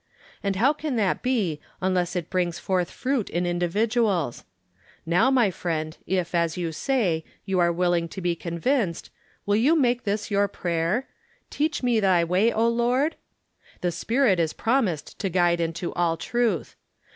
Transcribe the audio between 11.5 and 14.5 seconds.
Teach me thy way, O Lord?' 'J'he Spirit